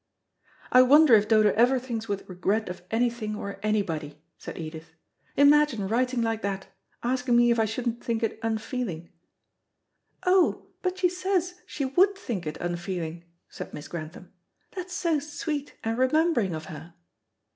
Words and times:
"I 0.71 0.81
wonder 0.81 1.13
if 1.13 1.27
Dodo 1.27 1.53
ever 1.55 1.77
thinks 1.77 2.07
with 2.07 2.27
regret 2.27 2.69
of 2.69 2.81
anything 2.89 3.35
or 3.35 3.59
anybody," 3.61 4.19
said 4.35 4.57
Edith. 4.57 4.93
"Imagine 5.37 5.87
writing 5.87 6.23
like 6.23 6.41
that 6.41 6.69
asking 7.03 7.37
me 7.37 7.51
if 7.51 7.59
I 7.59 7.65
shouldn't 7.65 8.03
think 8.03 8.23
it 8.23 8.39
unfeeling." 8.41 9.11
"Oh, 10.25 10.65
but 10.81 10.97
she 10.97 11.07
says 11.07 11.61
she 11.67 11.85
would 11.85 12.17
think 12.17 12.47
it 12.47 12.57
unfeeling," 12.57 13.25
said 13.47 13.75
Miss 13.75 13.87
Grantham. 13.87 14.33
"That's 14.71 14.95
so 14.95 15.19
sweet 15.19 15.75
and 15.83 15.99
remembering 15.99 16.55
of 16.55 16.65
her." 16.65 16.95